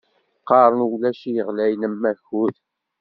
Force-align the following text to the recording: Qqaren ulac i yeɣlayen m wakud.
Qqaren 0.41 0.85
ulac 0.95 1.21
i 1.29 1.31
yeɣlayen 1.35 1.83
m 1.93 2.01
wakud. 2.01 2.55